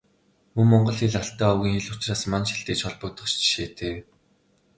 Мөн 0.55 0.67
Монгол 0.69 0.97
хэл 0.99 1.19
Алтай 1.21 1.49
овгийн 1.53 1.83
хэл 1.83 1.95
учраас 1.99 2.23
Манж 2.31 2.47
хэлтэй 2.51 2.77
ч 2.77 2.81
холбогдох 2.85 3.27
жишээтэй. 3.33 3.95